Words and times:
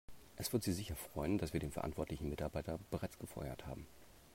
Es 0.35 0.51
wird 0.51 0.63
Sie 0.63 0.71
sicher 0.73 0.95
freuen, 0.95 1.37
dass 1.37 1.53
wir 1.53 1.59
den 1.59 1.69
verantwortlichen 1.71 2.27
Mitarbeiter 2.27 2.79
bereits 2.89 3.19
gefeuert 3.19 3.67
haben. 3.67 3.85